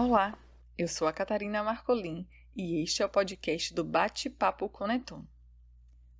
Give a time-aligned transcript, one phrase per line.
[0.00, 0.38] Olá,
[0.78, 2.24] eu sou a Catarina Marcolin
[2.54, 5.26] e este é o podcast do Bate-Papo Coneton.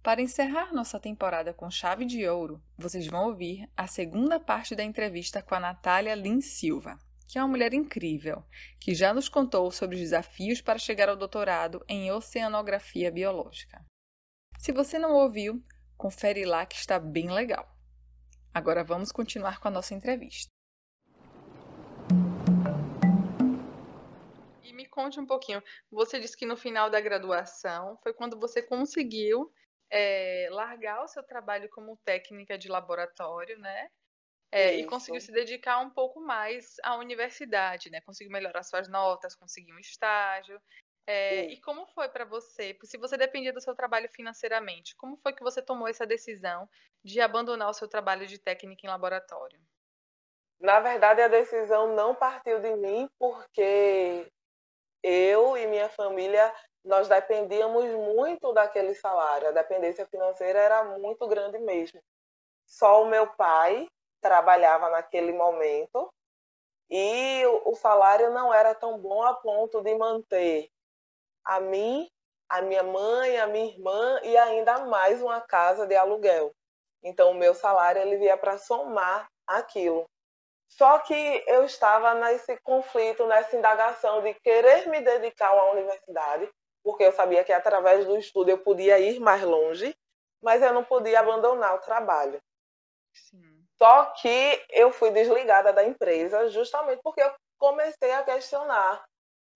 [0.03, 4.83] Para encerrar nossa temporada com chave de ouro, vocês vão ouvir a segunda parte da
[4.83, 8.45] entrevista com a Natália Lin Silva, que é uma mulher incrível,
[8.81, 13.87] que já nos contou sobre os desafios para chegar ao doutorado em oceanografia biológica.
[14.59, 15.63] Se você não ouviu,
[15.97, 17.73] confere lá que está bem legal.
[18.53, 20.58] Agora vamos continuar com a nossa entrevista.
[24.87, 25.63] Conte um pouquinho.
[25.91, 29.53] Você disse que no final da graduação foi quando você conseguiu
[29.91, 33.89] é, largar o seu trabalho como técnica de laboratório, né?
[34.51, 38.01] É, e conseguiu se dedicar um pouco mais à universidade, né?
[38.01, 40.61] Conseguiu melhorar suas notas, conseguiu um estágio.
[41.07, 42.77] É, e como foi para você?
[42.83, 46.69] Se você dependia do seu trabalho financeiramente, como foi que você tomou essa decisão
[47.03, 49.61] de abandonar o seu trabalho de técnica em laboratório?
[50.61, 54.27] Na verdade, a decisão não partiu de mim, porque
[55.03, 56.53] eu e minha família,
[56.85, 59.49] nós dependíamos muito daquele salário.
[59.49, 62.01] A dependência financeira era muito grande mesmo.
[62.67, 63.89] Só o meu pai
[64.21, 66.13] trabalhava naquele momento
[66.91, 70.71] e o salário não era tão bom a ponto de manter
[71.45, 72.09] a mim,
[72.49, 76.53] a minha mãe, a minha irmã e ainda mais uma casa de aluguel.
[77.03, 80.05] Então o meu salário ele via para somar aquilo.
[80.69, 86.49] Só que eu estava nesse conflito, nessa indagação de querer me dedicar à universidade,
[86.85, 89.97] porque eu sabia que através do estudo eu podia ir mais longe,
[90.43, 92.41] mas eu não podia abandonar o trabalho.
[93.13, 93.65] Sim.
[93.77, 99.05] Só que eu fui desligada da empresa justamente porque eu comecei a questionar.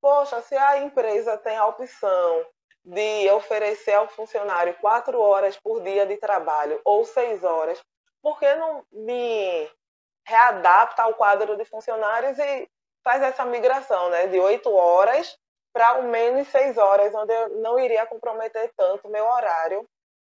[0.01, 2.47] Poxa, se a empresa tem a opção
[2.85, 7.81] de oferecer ao funcionário quatro horas por dia de trabalho ou seis horas,
[8.21, 9.71] por que não me
[10.27, 12.69] readapta ao quadro de funcionários e
[13.03, 15.37] faz essa migração né, de oito horas
[15.73, 19.89] para ao menos seis horas, onde eu não iria comprometer tanto meu horário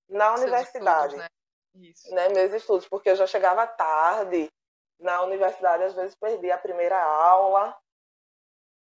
[0.09, 1.15] na Seus universidade.
[1.15, 1.27] Estudos, né?
[1.75, 2.15] Isso.
[2.15, 4.49] Né, meus estudos, porque eu já chegava tarde
[4.97, 7.77] na universidade, às vezes perdi a primeira aula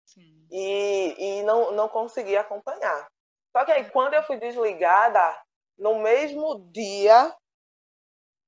[0.04, 0.46] Sim.
[0.50, 3.08] e, e não, não conseguia acompanhar.
[3.50, 5.42] Só que aí, quando eu fui desligada,
[5.76, 7.34] no mesmo dia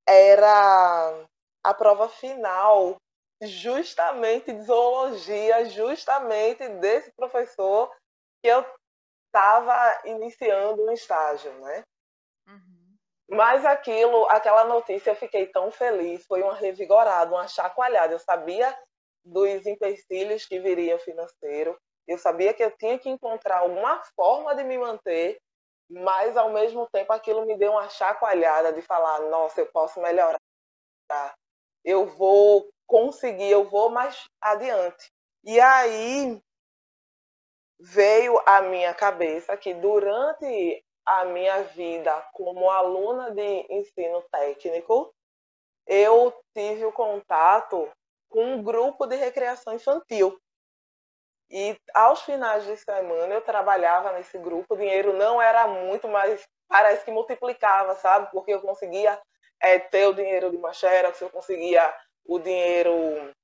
[0.06, 1.28] era
[1.64, 2.96] a prova final,
[3.42, 7.90] justamente de zoologia, justamente desse professor
[8.42, 8.64] que eu
[9.26, 11.82] estava iniciando um estágio, né?
[12.46, 12.96] Uhum.
[13.30, 18.14] Mas aquilo, aquela notícia, eu fiquei tão feliz, foi uma revigorada, uma chacoalhada.
[18.14, 18.76] Eu sabia
[19.24, 21.78] dos empecilhos que viriam financeiro,
[22.08, 25.38] eu sabia que eu tinha que encontrar alguma forma de me manter,
[25.88, 30.40] mas ao mesmo tempo aquilo me deu uma chacoalhada de falar, nossa, eu posso melhorar,
[31.84, 35.10] eu vou conseguir, eu vou mais adiante.
[35.44, 36.40] E aí
[37.78, 45.14] veio à minha cabeça que durante a minha vida como aluna de ensino técnico,
[45.86, 47.90] eu tive o contato
[48.28, 50.38] com um grupo de recreação infantil.
[51.50, 56.46] E aos finais de semana eu trabalhava nesse grupo, o dinheiro não era muito, mas
[56.68, 58.30] parece que multiplicava, sabe?
[58.30, 59.20] Porque eu conseguia
[59.60, 61.94] é, ter o dinheiro de uma xerox, eu conseguia
[62.24, 63.34] o dinheiro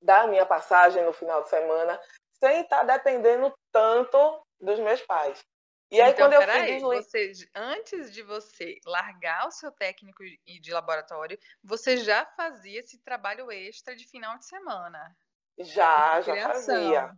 [0.00, 2.00] da minha passagem no final de semana,
[2.34, 5.42] sem estar tá dependendo tanto dos meus pais.
[5.90, 10.72] E aí, então, quando eu fui você, antes de você largar o seu técnico de
[10.72, 15.16] laboratório, você já fazia esse trabalho extra de final de semana?
[15.58, 17.16] Já, já fazia.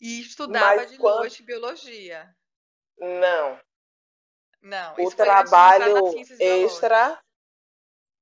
[0.00, 1.18] E estudava Mas de quando...
[1.18, 2.32] noite biologia?
[2.96, 3.60] Não.
[4.62, 4.94] Não.
[4.98, 7.20] O trabalho extra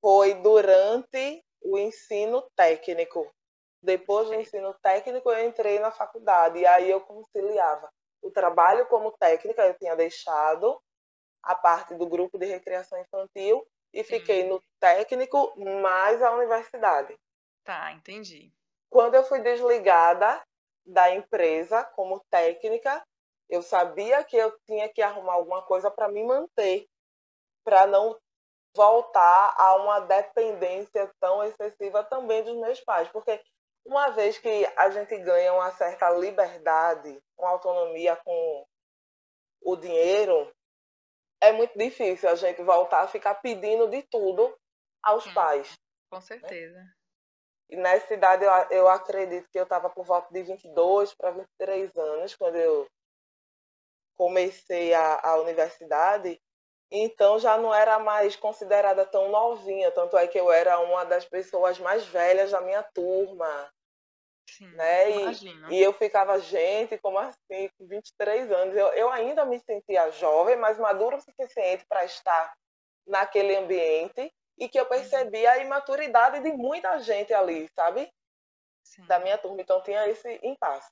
[0.05, 3.35] foi durante o ensino técnico.
[3.83, 7.89] Depois do ensino técnico, eu entrei na faculdade e aí eu conciliava
[8.21, 10.79] o trabalho como técnica, eu tinha deixado
[11.43, 17.19] a parte do grupo de recreação infantil e fiquei no técnico mais a universidade.
[17.65, 18.53] Tá, entendi.
[18.91, 20.43] Quando eu fui desligada
[20.85, 23.03] da empresa como técnica,
[23.49, 26.87] eu sabia que eu tinha que arrumar alguma coisa para me manter,
[27.65, 28.15] para não
[28.75, 33.41] voltar a uma dependência tão excessiva também dos meus pais, porque
[33.85, 38.67] uma vez que a gente ganha uma certa liberdade, uma autonomia com
[39.63, 40.53] o dinheiro,
[41.41, 44.57] é muito difícil a gente voltar a ficar pedindo de tudo
[45.03, 45.73] aos hum, pais.
[46.11, 46.75] Com certeza.
[46.75, 46.93] Né?
[47.71, 51.97] E nessa idade eu, eu acredito que eu estava por volta de 22 para 23
[51.97, 52.87] anos, quando eu
[54.17, 56.41] comecei a, a universidade,
[56.91, 61.25] então já não era mais considerada tão novinha, tanto é que eu era uma das
[61.25, 63.73] pessoas mais velhas da minha turma.
[64.49, 65.11] Sim, né?
[65.11, 68.77] E, e, eu ficava, gente, como assim, com 23 anos?
[68.77, 72.55] Eu, eu ainda me sentia jovem, mas maduro o suficiente para estar
[73.07, 78.09] naquele ambiente e que eu percebia a imaturidade de muita gente ali, sabe?
[78.85, 79.05] Sim.
[79.07, 79.61] Da minha turma.
[79.61, 80.91] Então tinha esse impasse.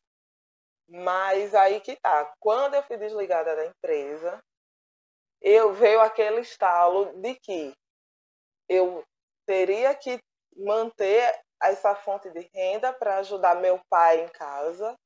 [0.89, 2.33] Mas aí que tá.
[2.41, 4.43] Quando eu fui desligada da empresa,
[5.43, 7.75] eu veio aquele estalo de que
[8.69, 9.05] eu
[9.44, 10.19] teria que
[10.56, 14.97] manter essa fonte de renda para ajudar meu pai em casa.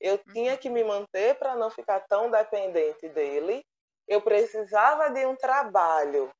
[0.00, 3.62] Eu tinha que me manter para não ficar tão dependente dele.
[4.08, 6.30] Eu precisava de um trabalho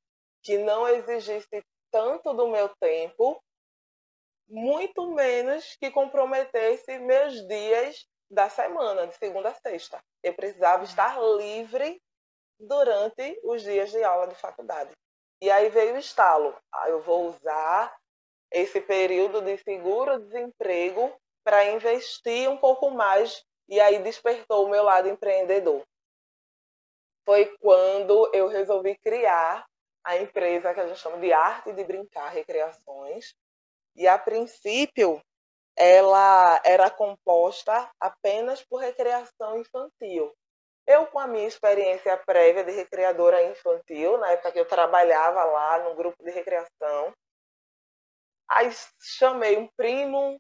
[0.43, 3.41] que não exigisse tanto do meu tempo,
[4.49, 10.03] muito menos que comprometesse meus dias da semana, de segunda a sexta.
[10.23, 12.01] Eu precisava estar livre
[12.63, 14.91] durante os dias de aula de faculdade.
[15.41, 16.57] E aí veio o estalo.
[16.73, 17.95] Ah, eu vou usar
[18.51, 21.13] esse período de seguro-desemprego
[21.43, 25.83] para investir um pouco mais e aí despertou o meu lado empreendedor.
[27.25, 29.67] Foi quando eu resolvi criar
[30.05, 33.35] a empresa que a gente chama de Arte de Brincar Recreações.
[33.95, 35.23] E a princípio
[35.77, 40.33] ela era composta apenas por recreação infantil.
[40.87, 45.79] Eu, com a minha experiência prévia de recreadora infantil, na época que eu trabalhava lá
[45.81, 47.13] no grupo de recreação,
[48.53, 48.71] Aí
[49.01, 50.39] chamei um primo,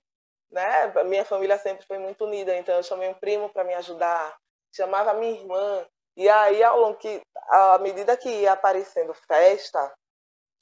[0.51, 0.93] né?
[1.05, 4.37] Minha família sempre foi muito unida, então eu chamei um primo para me ajudar,
[4.75, 5.87] chamava minha irmã.
[6.15, 9.95] E aí, ao longo que, à medida que ia aparecendo festa,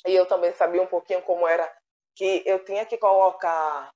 [0.06, 1.70] e eu também sabia um pouquinho como era
[2.14, 3.90] que eu tinha que colocar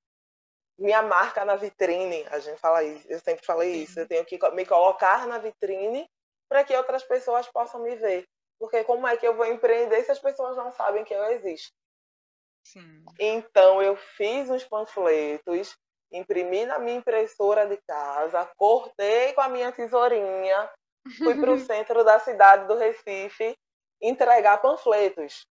[0.78, 2.24] minha marca na vitrine.
[2.30, 3.98] A gente fala isso, eu sempre falei isso.
[3.98, 6.08] Eu tenho que me colocar na vitrine
[6.48, 8.26] para que outras pessoas possam me ver.
[8.58, 11.72] Porque como é que eu vou empreender se as pessoas não sabem que eu existo?
[12.64, 13.04] Sim.
[13.18, 15.76] Então eu fiz os panfletos,
[16.10, 20.70] imprimi na minha impressora de casa, cortei com a minha tesourinha,
[21.18, 23.54] fui para o centro da cidade do Recife
[24.00, 25.46] entregar panfletos.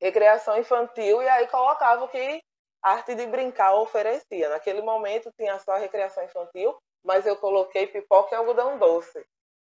[0.00, 2.42] Recreação infantil, e aí colocava o que
[2.82, 4.48] arte de brincar oferecia.
[4.48, 9.24] Naquele momento tinha só recreação infantil, mas eu coloquei pipoca e algodão doce.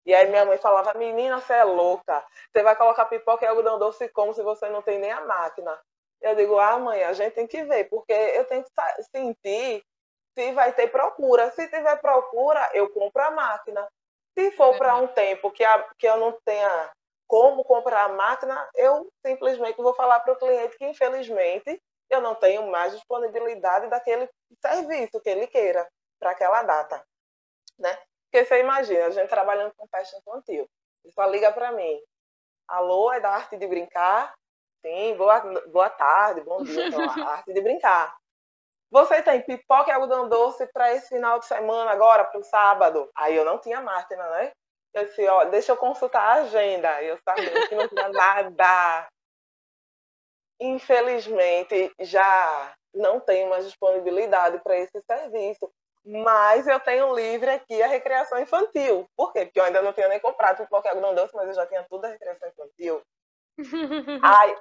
[0.06, 2.26] E aí minha mãe falava, menina, você é louca.
[2.52, 5.78] Você vai colocar pipoca e algodão doce como se você não tem nem a máquina.
[6.22, 9.84] Eu digo, ah, mãe, a gente tem que ver, porque eu tenho que sentir
[10.38, 11.52] se vai ter procura.
[11.52, 13.88] Se tiver procura, eu compro a máquina.
[14.38, 16.92] Se for para um tempo que, a, que eu não tenha
[17.28, 22.36] como comprar a máquina, eu simplesmente vou falar para o cliente que, infelizmente, eu não
[22.36, 24.30] tenho mais disponibilidade daquele
[24.62, 25.88] serviço que ele queira
[26.20, 27.04] para aquela data.
[27.78, 27.98] Né?
[28.26, 30.70] Porque você imagina, a gente trabalhando com festa infantil,
[31.04, 32.00] ele só liga para mim.
[32.68, 34.34] Alô, é da arte de brincar?
[34.82, 36.88] Sim, boa, boa tarde, bom dia.
[36.88, 38.16] Então, arte de brincar.
[38.90, 43.10] Você tem pipoca e algodão doce para esse final de semana agora, para o sábado?
[43.16, 44.52] Aí eu não tinha máquina, né?
[44.94, 47.02] Eu disse, ó, deixa eu consultar a agenda.
[47.04, 49.08] Eu sabia que não tinha nada.
[50.60, 55.72] Infelizmente, já não tenho mais disponibilidade para esse serviço.
[56.06, 59.06] Mas eu tenho livre aqui a recreação infantil.
[59.16, 59.46] Por quê?
[59.46, 61.86] Porque eu ainda não tinha nem comprado pipoca e algodão doce, mas eu já tinha
[61.90, 63.02] tudo a recreação infantil.
[64.24, 64.58] Ai,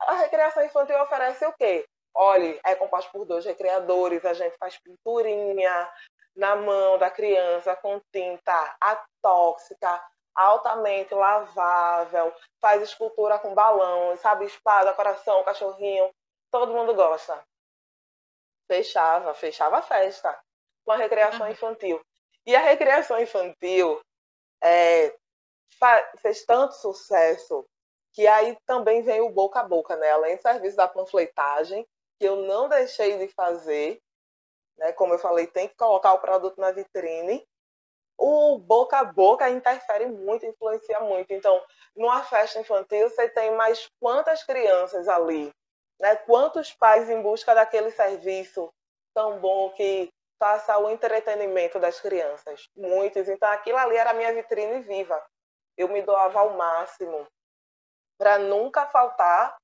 [0.00, 1.84] a recreação infantil oferece o quê?
[2.14, 5.90] Olha, é composto por dois recreadores, a gente faz pinturinha
[6.36, 10.02] na mão da criança com tinta atóxica,
[10.36, 16.10] altamente lavável, faz escultura com balão, sabe, espada, coração, cachorrinho,
[16.50, 17.42] todo mundo gosta.
[18.68, 20.38] Fechava, fechava a festa
[20.84, 22.00] com a recreação infantil.
[22.44, 24.00] E a recreação infantil
[24.62, 25.16] é,
[26.20, 27.66] fez tanto sucesso
[28.12, 30.10] que aí também vem o boca a boca, né?
[30.10, 31.86] Além do serviço da panfletagem,
[32.18, 34.00] que eu não deixei de fazer,
[34.78, 34.92] né?
[34.92, 37.46] Como eu falei, tem que colocar o produto na vitrine.
[38.18, 41.32] O boca a boca interfere muito, influencia muito.
[41.32, 41.62] Então,
[41.94, 45.52] numa festa infantil, você tem mais quantas crianças ali,
[46.00, 46.16] né?
[46.16, 48.72] Quantos pais em busca daquele serviço
[49.14, 50.08] tão bom que
[50.38, 52.68] faça o entretenimento das crianças?
[52.76, 53.28] Muitos.
[53.28, 55.22] Então, aquilo ali era a minha vitrine viva.
[55.76, 57.26] Eu me doava ao máximo
[58.18, 59.56] para nunca faltar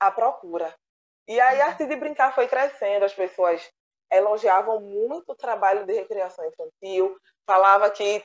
[0.00, 0.74] a procura.
[1.26, 1.70] E aí a uhum.
[1.70, 3.70] arte de brincar foi crescendo, as pessoas
[4.16, 7.16] elogiavam muito o trabalho de recreação infantil,
[7.46, 8.24] falava que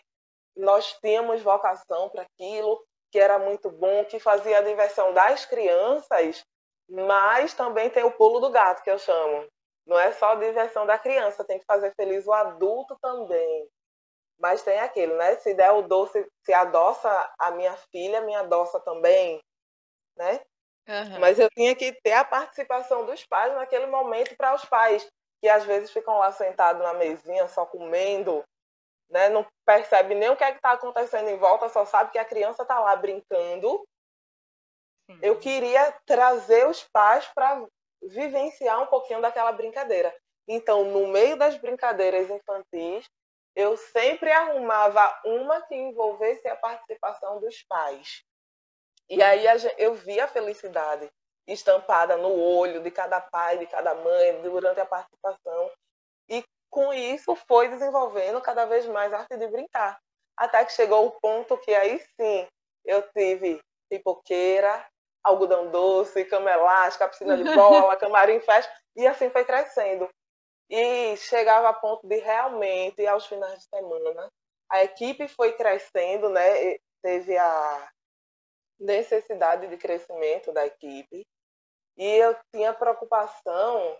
[0.55, 6.43] nós tínhamos vocação para aquilo, que era muito bom, que fazia a diversão das crianças,
[6.89, 9.47] mas também tem o pulo do gato, que eu chamo.
[9.85, 13.67] Não é só a diversão da criança, tem que fazer feliz o adulto também.
[14.37, 15.35] Mas tem aquilo, né?
[15.37, 19.41] Se der o doce, se adoça a minha filha, me adoça também
[20.19, 20.41] né?
[20.87, 21.19] Uhum.
[21.19, 25.07] Mas eu tinha que ter a participação dos pais naquele momento para os pais
[25.41, 28.43] que às vezes ficam lá sentados na mesinha só comendo,
[29.09, 29.29] né?
[29.29, 32.63] não percebe nem o que é está acontecendo em volta, só sabe que a criança
[32.63, 33.85] está lá brincando.
[35.09, 35.19] Sim.
[35.21, 37.65] Eu queria trazer os pais para
[38.01, 40.15] vivenciar um pouquinho daquela brincadeira.
[40.47, 43.09] Então, no meio das brincadeiras infantis,
[43.55, 48.23] eu sempre arrumava uma que envolvesse a participação dos pais.
[49.09, 49.43] E aí
[49.77, 51.09] eu via a felicidade
[51.53, 55.71] estampada no olho de cada pai, de cada mãe, durante a participação.
[56.27, 59.99] E com isso foi desenvolvendo cada vez mais a arte de brincar.
[60.37, 62.47] Até que chegou o ponto que aí sim
[62.85, 64.85] eu tive pipoqueira,
[65.23, 70.09] algodão doce, cama elástica, piscina de bola, camarim festa, e assim foi crescendo.
[70.69, 74.29] E chegava a ponto de realmente, aos finais de semana,
[74.69, 76.77] a equipe foi crescendo, né?
[77.01, 77.89] Teve a
[78.79, 81.25] necessidade de crescimento da equipe.
[81.99, 83.99] E eu tinha preocupação,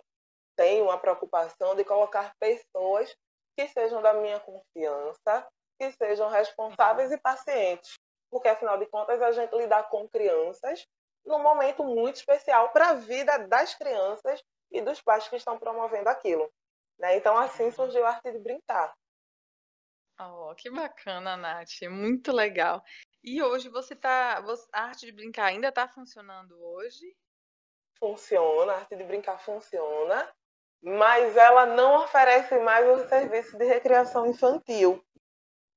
[0.56, 3.14] tenho uma preocupação de colocar pessoas
[3.54, 5.46] que sejam da minha confiança,
[5.78, 7.98] que sejam responsáveis e pacientes.
[8.30, 10.86] Porque, afinal de contas, a gente lidar com crianças
[11.26, 16.08] num momento muito especial para a vida das crianças e dos pais que estão promovendo
[16.08, 16.50] aquilo.
[16.98, 17.18] Né?
[17.18, 17.72] Então, assim uhum.
[17.72, 18.94] surgiu a arte de brincar.
[20.18, 21.82] Oh, que bacana, Nath.
[21.90, 22.82] Muito legal.
[23.22, 24.42] E hoje você tá.
[24.72, 27.14] A arte de brincar ainda está funcionando hoje?
[28.00, 30.28] Funciona, a arte de brincar funciona,
[30.82, 35.04] mas ela não oferece mais o serviço de recreação infantil,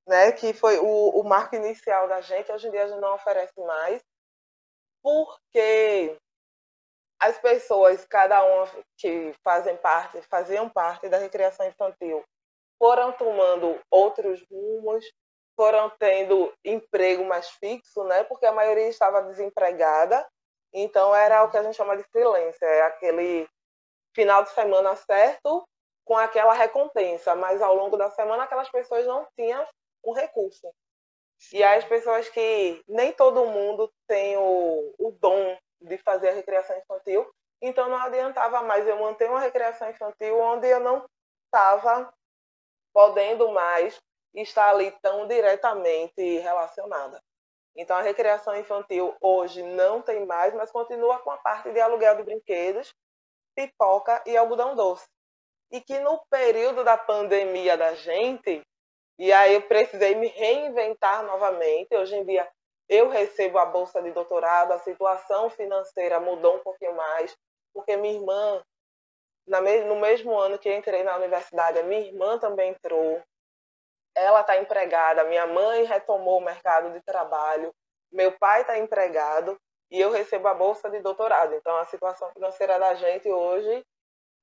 [0.08, 0.32] né?
[0.32, 2.50] Que foi o, o marco inicial da gente.
[2.50, 4.02] Hoje em dia a gente não oferece mais,
[5.02, 6.18] porque
[7.20, 8.66] as pessoas, cada uma
[8.96, 12.24] que fazem parte, faziam parte da recreação infantil,
[12.78, 15.04] foram tomando outros rumos,
[15.56, 18.24] foram tendo emprego mais fixo, né?
[18.24, 20.26] Porque a maioria estava desempregada.
[20.74, 23.48] Então era o que a gente chama de freelancer, é aquele
[24.12, 25.64] final de semana certo
[26.04, 29.66] com aquela recompensa, mas ao longo da semana aquelas pessoas não tinham
[30.04, 30.68] um recurso.
[31.52, 36.34] E aí as pessoas que nem todo mundo tem o, o dom de fazer a
[36.34, 37.30] recreação infantil,
[37.62, 41.06] então não adiantava mais eu manter uma recreação infantil onde eu não
[41.46, 42.12] estava
[42.92, 43.98] podendo mais
[44.34, 47.22] estar ali tão diretamente relacionada.
[47.76, 52.16] Então, a recreação infantil hoje não tem mais, mas continua com a parte de aluguel
[52.16, 52.94] de brinquedos,
[53.54, 55.06] pipoca e algodão doce.
[55.72, 58.62] E que no período da pandemia da gente,
[59.18, 61.94] e aí eu precisei me reinventar novamente.
[61.96, 62.48] Hoje em dia,
[62.88, 67.34] eu recebo a bolsa de doutorado, a situação financeira mudou um pouquinho mais,
[67.72, 68.62] porque minha irmã,
[69.46, 73.20] no mesmo ano que entrei na universidade, a minha irmã também entrou
[74.14, 77.74] ela está empregada, minha mãe retomou o mercado de trabalho,
[78.12, 79.58] meu pai está empregado
[79.90, 81.54] e eu recebo a bolsa de doutorado.
[81.54, 83.84] Então a situação financeira da gente hoje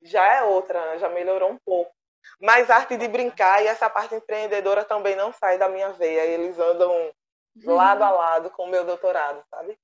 [0.01, 1.91] já é outra, já melhorou um pouco.
[2.39, 6.25] Mas arte de brincar e essa parte empreendedora também não sai da minha veia.
[6.25, 7.75] Eles andam uhum.
[7.75, 9.77] lado a lado com o meu doutorado, sabe?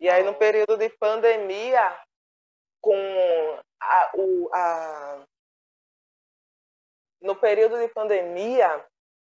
[0.00, 1.98] E aí no período de pandemia,
[2.80, 2.94] com
[3.80, 5.24] a, o, a...
[7.20, 8.84] no período de pandemia,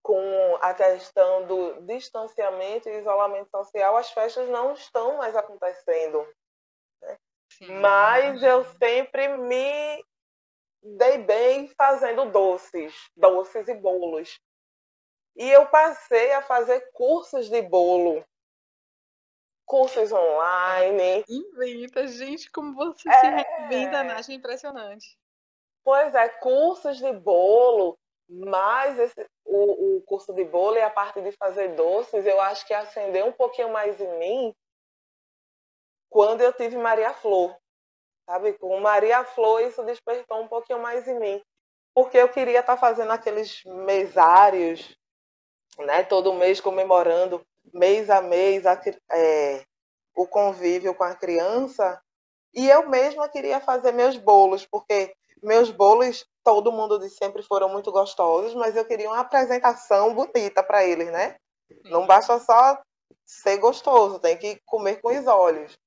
[0.08, 6.26] com a questão do distanciamento e isolamento social, as festas não estão mais acontecendo.
[7.02, 7.18] Né?
[7.82, 10.02] Mas eu sempre me
[10.82, 14.40] dei bem fazendo doces, doces e bolos.
[15.36, 18.26] E eu passei a fazer cursos de bolo,
[19.66, 21.26] cursos online.
[21.28, 23.20] Inventa, gente, como você é...
[23.20, 25.20] se reinventa, Nath, é impressionante.
[25.84, 28.00] Pois é, cursos de bolo,
[28.30, 32.66] mas esse, o, o curso de bolo e a parte de fazer doces, eu acho
[32.66, 34.56] que acendeu um pouquinho mais em mim
[36.10, 37.56] quando eu tive Maria Flor.
[38.26, 38.54] Sabe?
[38.54, 41.42] Com Maria Flor, isso despertou um pouquinho mais em mim.
[41.94, 44.98] Porque eu queria estar tá fazendo aqueles mesários,
[45.80, 46.04] né?
[46.04, 47.42] todo mês comemorando,
[47.74, 48.80] mês a mês, a,
[49.12, 49.64] é,
[50.16, 52.02] o convívio com a criança.
[52.54, 57.70] E eu mesma queria fazer meus bolos, porque meus bolos, todo mundo de sempre foram
[57.70, 61.36] muito gostosos, mas eu queria uma apresentação bonita para eles, né?
[61.86, 62.82] Não basta só
[63.26, 65.78] ser gostoso, tem que comer com os olhos.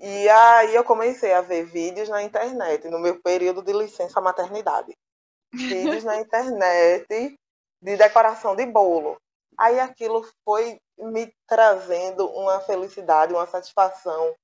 [0.00, 4.96] E aí eu comecei a ver vídeos na internet, no meu período de licença maternidade.
[5.52, 7.36] Vídeos na internet
[7.80, 9.16] de decoração de bolo.
[9.58, 14.34] Aí aquilo foi me trazendo uma felicidade, uma satisfação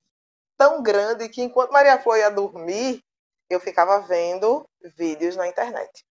[0.56, 3.00] tão grande que enquanto Maria Flor ia dormir,
[3.50, 6.04] eu ficava vendo vídeos na internet.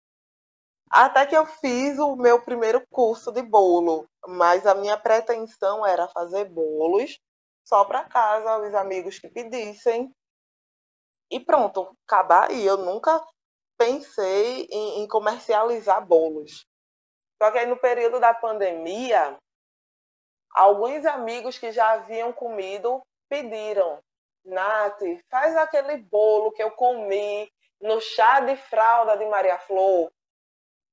[0.90, 6.08] Até que eu fiz o meu primeiro curso de bolo, mas a minha pretensão era
[6.08, 7.18] fazer bolos
[7.64, 10.12] só para casa, os amigos que pedissem.
[11.30, 12.50] e pronto, acabar.
[12.52, 13.24] E eu nunca
[13.78, 16.66] pensei em, em comercializar bolos.
[17.42, 19.36] Só que aí no período da pandemia,
[20.54, 23.98] alguns amigos que já haviam comido pediram,
[24.44, 30.11] Nath, faz aquele bolo que eu comi no chá de fralda de Maria Flor.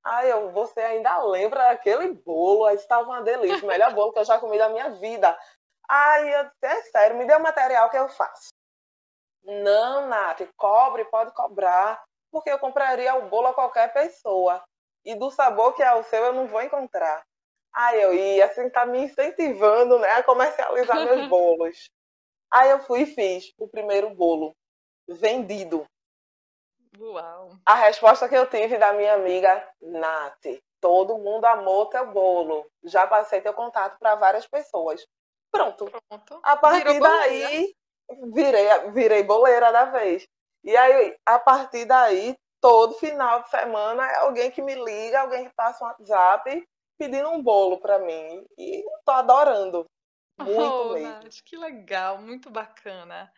[0.03, 2.69] Aí eu, você ainda lembra daquele bolo?
[2.69, 5.37] Estava uma delícia, o melhor bolo que eu já comi da minha vida.
[5.87, 8.49] Aí eu é sério, me dê o material que eu faço.
[9.43, 14.63] Não, Nath, cobre, pode cobrar, porque eu compraria o bolo a qualquer pessoa.
[15.03, 17.23] E do sabor que é o seu, eu não vou encontrar.
[17.73, 21.89] Aí eu ia, assim, tá me incentivando né, a comercializar meus bolos.
[22.51, 24.55] Aí eu fui e fiz o primeiro bolo
[25.07, 25.85] vendido.
[26.99, 27.51] Uau!
[27.65, 30.45] A resposta que eu tive da minha amiga Nath,
[30.81, 32.65] todo mundo amou teu bolo.
[32.83, 35.05] Já passei teu contato para várias pessoas.
[35.51, 35.89] Pronto.
[36.09, 36.39] Pronto.
[36.43, 37.73] A partir daí,
[38.33, 40.27] virei, virei boleira da vez.
[40.63, 45.45] E aí, a partir daí, todo final de semana é alguém que me liga, alguém
[45.45, 48.45] que passa um WhatsApp pedindo um bolo para mim.
[48.57, 49.85] E tô adorando.
[50.39, 51.09] Muito oh, mesmo.
[51.09, 53.31] Nath, que legal, muito bacana.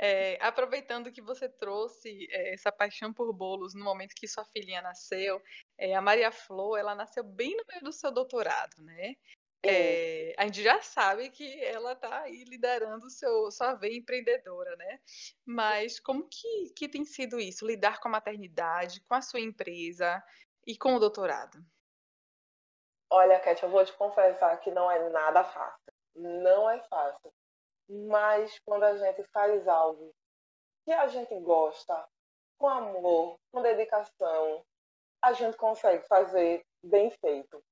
[0.00, 4.80] É, aproveitando que você trouxe é, essa paixão por bolos no momento que sua filhinha
[4.80, 5.42] nasceu,
[5.76, 9.14] é, a Maria Flor, ela nasceu bem no meio do seu doutorado, né?
[9.66, 15.00] É, a gente já sabe que ela está aí liderando seu, sua veia empreendedora, né?
[15.44, 17.66] Mas como que, que tem sido isso?
[17.66, 20.22] Lidar com a maternidade, com a sua empresa
[20.66, 21.64] e com o doutorado?
[23.08, 25.93] Olha, Cat, eu vou te confessar que não é nada fácil.
[26.14, 27.32] Não é fácil.
[27.88, 30.12] Mas quando a gente faz algo
[30.84, 32.06] que a gente gosta,
[32.58, 34.64] com amor, com dedicação,
[35.22, 37.62] a gente consegue fazer bem feito.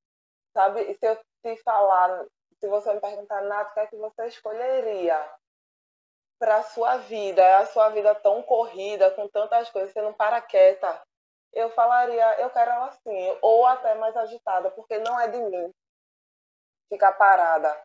[0.52, 0.82] Sabe?
[0.82, 2.26] E se eu te falar,
[2.60, 5.34] se você me perguntar, Nath, o que é que você escolheria
[6.38, 7.42] para a sua vida?
[7.42, 11.02] É a sua vida tão corrida, com tantas coisas, você não para quieta.
[11.52, 15.70] Eu falaria, eu quero ela assim, ou até mais agitada, porque não é de mim
[16.88, 17.82] ficar parada,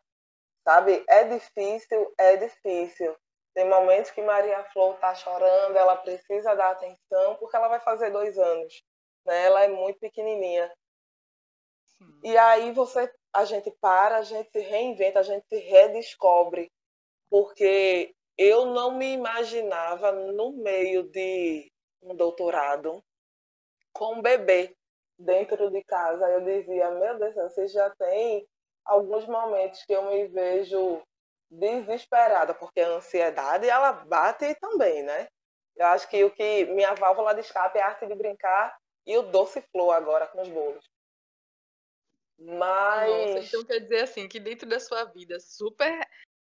[0.68, 1.02] sabe?
[1.08, 3.16] É difícil, é difícil.
[3.54, 8.10] Tem momentos que Maria Flor está chorando, ela precisa dar atenção, porque ela vai fazer
[8.10, 8.82] dois anos.
[9.24, 9.46] Né?
[9.46, 10.70] Ela é muito pequenininha.
[11.86, 12.20] Sim.
[12.22, 16.70] E aí você a gente para, a gente se reinventa, a gente se redescobre.
[17.30, 23.02] Porque eu não me imaginava no meio de um doutorado
[23.92, 24.76] com um bebê
[25.18, 26.28] dentro de casa.
[26.28, 28.46] Eu dizia, meu Deus, você já tem
[28.88, 31.02] alguns momentos que eu me vejo
[31.50, 35.28] desesperada, porque a ansiedade ela bate também, né?
[35.76, 39.16] Eu acho que o que minha válvula de escape é a arte de brincar e
[39.16, 40.84] o doce flor agora com os bolos.
[42.38, 43.34] Mas.
[43.34, 46.06] Nossa, então quer dizer assim, que dentro da sua vida super,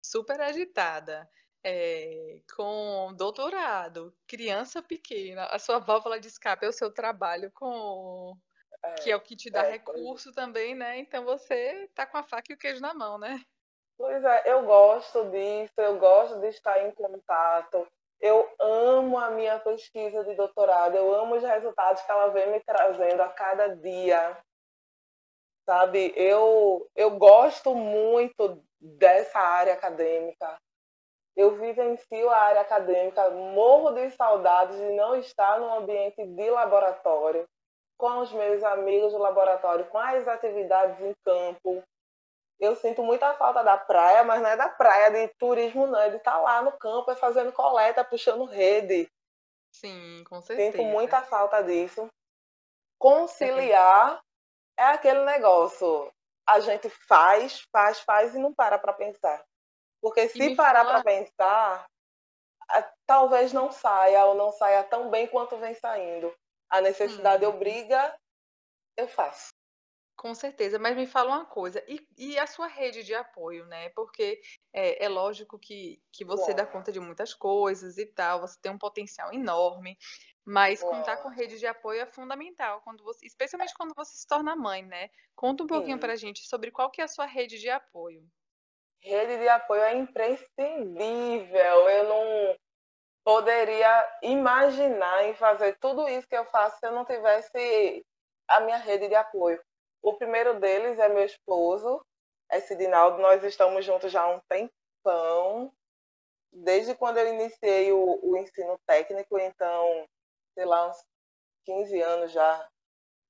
[0.03, 1.29] super agitada,
[1.63, 8.37] é, com doutorado, criança pequena, a sua válvula de escape é o seu trabalho com.
[8.85, 10.99] É, que é o que te dá é, recurso também, né?
[10.99, 13.41] Então você tá com a faca e o queijo na mão, né?
[13.97, 17.87] Pois é, eu gosto disso, eu gosto de estar em contato.
[18.21, 22.61] Eu amo a minha pesquisa de doutorado, eu amo os resultados que ela vem me
[22.61, 24.37] trazendo a cada dia
[25.65, 26.13] sabe?
[26.17, 30.59] Eu, eu gosto muito dessa área acadêmica.
[31.37, 37.49] Eu vivencio a área acadêmica, morro de saudades de não estar num ambiente de laboratório,
[37.97, 41.83] com os meus amigos do laboratório, com as atividades em campo.
[42.59, 46.11] Eu sinto muita falta da praia, mas não é da praia de turismo, não, é
[46.11, 49.11] de estar lá no campo, é fazendo coleta, puxando rede.
[49.73, 50.79] Sim, com certeza.
[50.79, 52.09] Sinto muita falta disso.
[52.99, 54.23] Conciliar
[54.79, 56.13] é aquele negócio.
[56.47, 59.45] A gente faz, faz, faz e não para para pensar.
[60.01, 61.87] Porque se parar para pensar,
[63.07, 66.33] talvez não saia ou não saia tão bem quanto vem saindo.
[66.75, 67.51] A necessidade hum.
[67.51, 68.19] obriga,
[68.97, 69.55] eu faço.
[70.17, 73.91] Com certeza, mas me fala uma coisa, e, e a sua rede de apoio, né?
[73.91, 74.41] Porque
[74.73, 78.73] é, é lógico que, que você dá conta de muitas coisas e tal, você tem
[78.73, 79.97] um potencial enorme,
[80.45, 84.57] mas contar com rede de apoio é fundamental, quando você, especialmente quando você se torna
[84.57, 85.11] mãe, né?
[85.37, 88.29] Conta um pouquinho para a gente sobre qual que é a sua rede de apoio.
[89.01, 91.89] Rede de apoio é imprescindível.
[91.89, 92.57] Eu não
[93.25, 98.05] poderia imaginar em fazer tudo isso que eu faço se eu não tivesse
[98.47, 99.61] a minha rede de apoio.
[100.03, 102.05] O primeiro deles é meu esposo,
[102.51, 103.19] é Sidinaldo.
[103.19, 105.73] Nós estamos juntos já há um tempão,
[106.53, 110.07] desde quando eu iniciei o, o ensino técnico, então
[110.53, 111.03] sei lá, uns
[111.65, 112.69] 15 anos já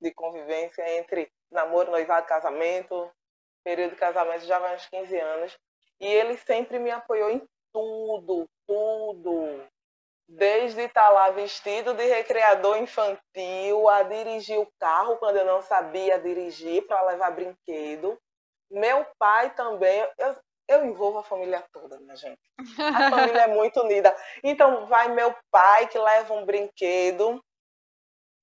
[0.00, 3.10] de convivência entre namoro, noivado, casamento.
[3.62, 5.58] Período de casamento já vai uns 15 anos.
[6.00, 9.66] E ele sempre me apoiou em tudo, tudo.
[10.26, 16.18] Desde estar lá vestido de recreador infantil, a dirigir o carro quando eu não sabia
[16.18, 18.18] dirigir para levar brinquedo.
[18.70, 20.36] Meu pai também, eu,
[20.68, 22.40] eu envolvo a família toda, minha gente.
[22.78, 24.14] A família é muito unida.
[24.42, 27.40] Então vai meu pai que leva um brinquedo,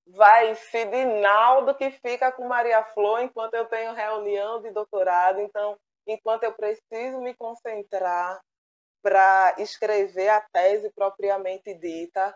[0.06, 5.40] vai Sidinaldo que fica com Maria Flor enquanto eu tenho reunião de doutorado.
[5.40, 8.40] Então, enquanto eu preciso me concentrar
[9.02, 12.34] para escrever a tese propriamente dita,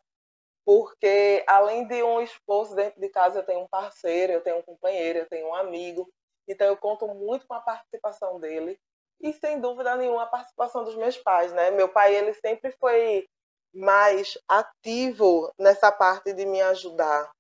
[0.65, 4.63] porque além de um esforço dentro de casa, eu tenho um parceiro, eu tenho um
[4.63, 6.09] companheiro, eu tenho um amigo,
[6.49, 8.79] então eu conto muito com a participação dele
[9.21, 11.71] e sem dúvida nenhuma a participação dos meus pais, né?
[11.71, 13.27] Meu pai ele sempre foi
[13.73, 17.31] mais ativo nessa parte de me ajudar,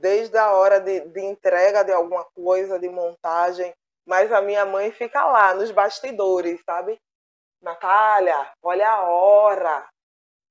[0.00, 3.72] desde a hora de, de entrega de alguma coisa, de montagem,
[4.06, 6.98] mas a minha mãe fica lá nos bastidores, sabe?
[7.66, 9.88] Natália, olha a hora,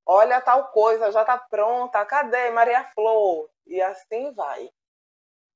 [0.06, 3.50] olha tal coisa, já está pronta, cadê Maria Flor?
[3.66, 4.70] E assim vai.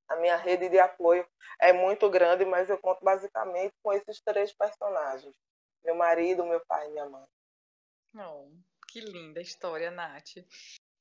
[0.07, 1.27] A minha rede de apoio
[1.59, 5.35] é muito grande, mas eu conto basicamente com esses três personagens:
[5.83, 7.27] meu marido, meu pai e minha mãe.
[8.15, 8.49] Oh,
[8.87, 10.37] que linda história, Nath.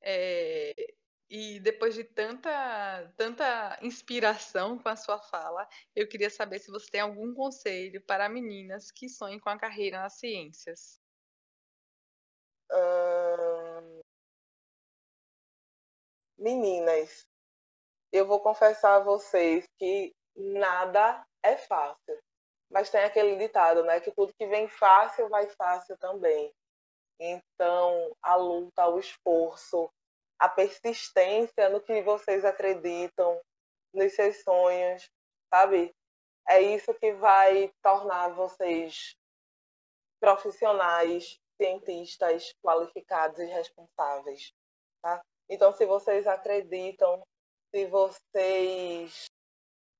[0.03, 0.75] É,
[1.31, 6.91] e depois de tanta, tanta inspiração com a sua fala, eu queria saber se você
[6.91, 11.01] tem algum conselho para meninas que sonham com a carreira nas ciências.
[16.38, 17.27] Meninas,
[18.12, 22.19] eu vou confessar a vocês que nada é fácil.
[22.71, 24.01] Mas tem aquele ditado, né?
[24.01, 26.55] Que tudo que vem fácil vai fácil também.
[27.19, 29.91] Então, a luta, o esforço,
[30.38, 33.40] a persistência no que vocês acreditam,
[33.92, 35.11] nos seus sonhos,
[35.53, 35.94] sabe?
[36.48, 39.16] É isso que vai tornar vocês
[40.20, 44.53] profissionais, cientistas qualificados e responsáveis,
[45.03, 45.20] tá?
[45.48, 47.22] Então, se vocês acreditam,
[47.74, 49.27] se vocês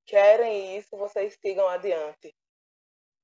[0.05, 2.33] querem isso, vocês sigam adiante.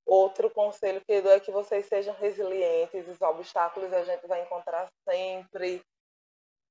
[0.05, 3.07] Outro conselho que eu dou é que vocês sejam resilientes.
[3.07, 5.81] Os obstáculos a gente vai encontrar sempre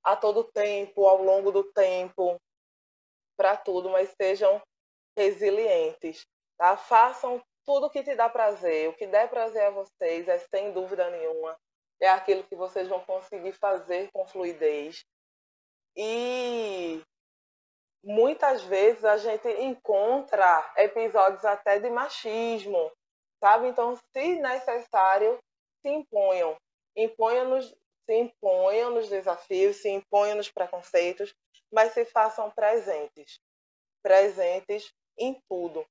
[0.05, 2.38] a todo tempo, ao longo do tempo,
[3.37, 4.61] para tudo, mas sejam
[5.17, 6.27] resilientes,
[6.59, 6.77] tá?
[6.77, 11.09] Façam tudo que te dá prazer, o que der prazer a vocês é sem dúvida
[11.11, 11.57] nenhuma,
[12.01, 15.05] é aquilo que vocês vão conseguir fazer com fluidez.
[15.97, 17.03] E
[18.03, 22.93] muitas vezes a gente encontra episódios até de machismo,
[23.40, 23.69] sabe?
[23.69, 25.38] Então, se necessário,
[25.81, 26.57] se imponham.
[26.97, 31.35] Imponham-nos se imponham nos desafios, se imponham nos preconceitos,
[31.73, 33.40] mas se façam presentes.
[34.03, 35.87] Presentes em tudo.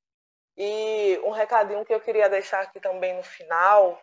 [0.56, 4.00] E um recadinho que eu queria deixar aqui também no final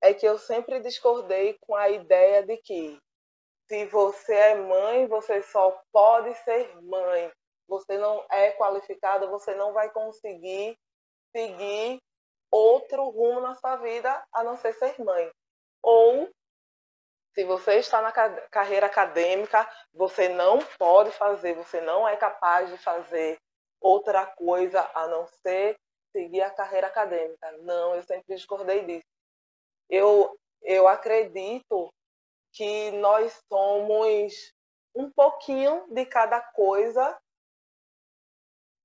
[0.00, 2.98] é que eu sempre discordei com a ideia de que
[3.68, 7.30] se você é mãe, você só pode ser mãe.
[7.66, 10.78] Você não é qualificada, você não vai conseguir
[11.36, 12.00] seguir
[12.50, 15.30] outro rumo na sua vida a não ser ser mãe.
[15.82, 16.30] Ou
[17.34, 18.12] se você está na
[18.50, 23.38] carreira acadêmica, você não pode fazer, você não é capaz de fazer
[23.80, 25.76] outra coisa a não ser
[26.10, 27.52] seguir a carreira acadêmica.
[27.58, 29.06] Não, eu sempre discordei disso.
[29.88, 31.92] Eu, eu acredito
[32.52, 34.52] que nós somos
[34.94, 37.16] um pouquinho de cada coisa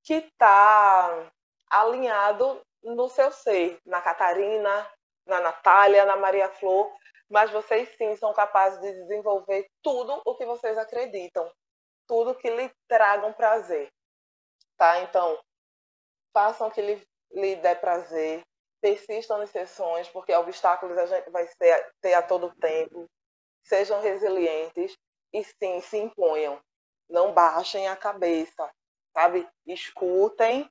[0.04, 1.32] que está
[1.70, 4.92] alinhado no seu ser, na Catarina,
[5.26, 6.94] na Natália, na Maria Flor
[7.30, 11.52] mas vocês sim são capazes de desenvolver tudo o que vocês acreditam,
[12.08, 13.90] tudo que lhe tragam prazer,
[14.78, 15.00] tá?
[15.02, 15.40] Então,
[16.34, 18.44] façam o que lhe, lhe der prazer,
[18.82, 23.10] persistam nas sessões, porque obstáculos a gente vai ter, ter a todo tempo,
[23.64, 24.96] sejam resilientes
[25.32, 26.62] e sim, se imponham,
[27.10, 28.70] não baixem a cabeça,
[29.14, 29.48] sabe?
[29.66, 30.70] Escutem,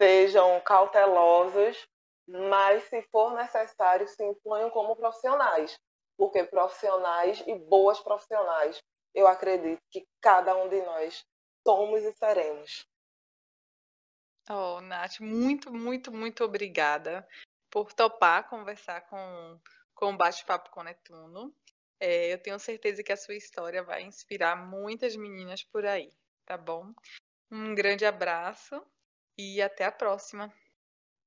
[0.00, 1.86] sejam cautelosos
[2.26, 5.78] mas se for necessário, se imponham como profissionais,
[6.16, 8.82] porque profissionais e boas profissionais,
[9.14, 11.24] eu acredito que cada um de nós
[11.66, 12.86] somos e seremos.
[14.48, 17.26] Oh, Nath, muito, muito, muito obrigada
[17.70, 19.60] por topar conversar com,
[19.94, 21.52] com o Bate-Papo com Netuno.
[21.98, 26.12] É, eu tenho certeza que a sua história vai inspirar muitas meninas por aí,
[26.44, 26.92] tá bom?
[27.50, 28.80] Um grande abraço
[29.36, 30.52] e até a próxima.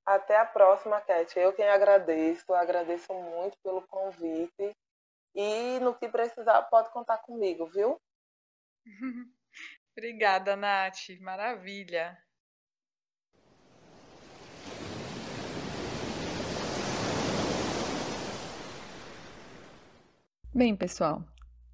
[0.10, 1.38] Até a próxima, Cat.
[1.38, 4.76] Eu quem agradeço, agradeço muito pelo convite.
[5.36, 7.96] E no que precisar, pode contar comigo, viu?
[9.96, 11.10] Obrigada, Nath.
[11.22, 12.18] Maravilha.
[20.52, 21.24] Bem, pessoal,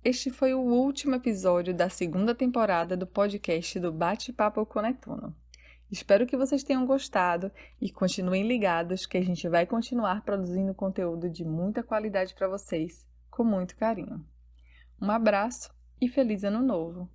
[0.04, 5.34] Este foi o último episódio da segunda temporada do podcast do Bate-Papo Conetono.
[5.92, 11.30] Espero que vocês tenham gostado e continuem ligados que a gente vai continuar produzindo conteúdo
[11.30, 14.26] de muita qualidade para vocês, com muito carinho.
[15.00, 17.10] Um abraço e feliz ano novo!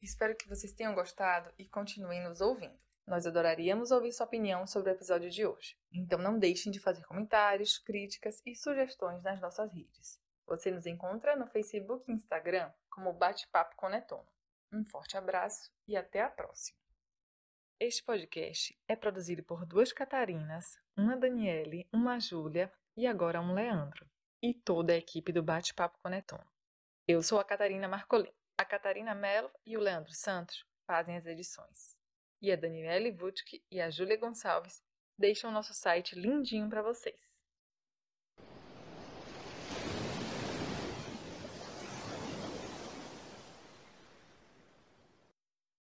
[0.00, 2.78] Espero que vocês tenham gostado e continuem nos ouvindo.
[3.06, 5.76] Nós adoraríamos ouvir sua opinião sobre o episódio de hoje.
[5.92, 10.20] Então não deixem de fazer comentários, críticas e sugestões nas nossas redes.
[10.50, 14.26] Você nos encontra no Facebook e Instagram como Bate-Papo Coneton.
[14.72, 16.76] Um forte abraço e até a próxima.
[17.78, 24.10] Este podcast é produzido por duas Catarinas, uma Daniele, uma Júlia e agora um Leandro,
[24.42, 26.42] e toda a equipe do Bate-Papo Coneton.
[27.06, 28.32] Eu sou a Catarina Marcolin.
[28.58, 31.96] A Catarina Mello e o Leandro Santos fazem as edições
[32.42, 34.82] e a Daniele Vutke e a Júlia Gonçalves
[35.16, 37.29] deixam nosso site lindinho para vocês.